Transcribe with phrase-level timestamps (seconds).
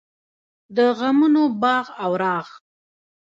[0.75, 2.47] د غمونو باغ او راغ.